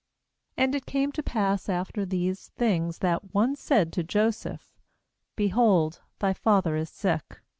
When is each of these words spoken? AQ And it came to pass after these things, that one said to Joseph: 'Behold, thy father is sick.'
AQ 0.57 0.63
And 0.63 0.73
it 0.73 0.85
came 0.87 1.11
to 1.11 1.21
pass 1.21 1.69
after 1.69 2.07
these 2.07 2.49
things, 2.57 2.97
that 3.05 3.35
one 3.35 3.55
said 3.55 3.93
to 3.93 4.03
Joseph: 4.03 4.79
'Behold, 5.35 6.01
thy 6.17 6.33
father 6.33 6.75
is 6.75 6.89
sick.' 6.89 7.39